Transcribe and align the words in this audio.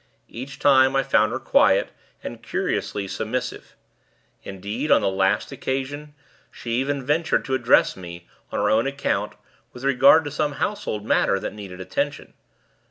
Each 0.29 0.57
time, 0.57 0.95
I 0.95 1.03
found 1.03 1.31
her 1.31 1.37
quiet, 1.37 1.91
and 2.23 2.41
curiously 2.41 3.07
submissive. 3.07 3.75
Indeed, 4.41 4.89
on 4.89 5.01
the 5.01 5.09
last 5.09 5.51
occasion, 5.51 6.15
she 6.49 6.71
even 6.71 7.05
ventured 7.05 7.45
to 7.45 7.53
address 7.53 7.95
me, 7.95 8.27
on 8.51 8.57
her 8.57 8.71
own 8.71 8.87
account, 8.87 9.33
with 9.73 9.83
regard 9.83 10.23
to 10.23 10.31
some 10.31 10.53
household 10.53 11.05
matter 11.05 11.37
that 11.39 11.53
needed 11.53 11.79
attention. 11.79 12.33